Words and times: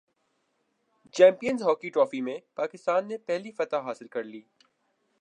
champions 1.15 1.61
hockey 1.63 1.89
trophy 1.89 2.21
میں 2.21 2.37
پاکستان 2.55 3.07
نے 3.07 3.17
پہلی 3.25 3.51
فتح 3.51 3.85
حاصل 3.85 4.07
کرلی 4.07 4.41